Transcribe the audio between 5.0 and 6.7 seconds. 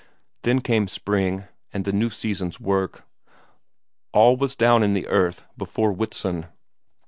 earth before Whitsun.